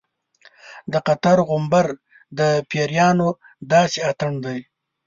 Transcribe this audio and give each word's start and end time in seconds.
د 0.91 0.93
قطر 1.07 1.37
غومبر 1.47 1.87
د 2.39 2.39
پیریانو 2.69 3.29
داسې 3.71 3.97
اتڼ 4.09 4.31
دی. 4.45 4.59